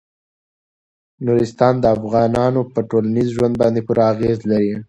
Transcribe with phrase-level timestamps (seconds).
[1.25, 4.71] نورستان د افغانانو په ټولنیز ژوند باندې پوره اغېز لري.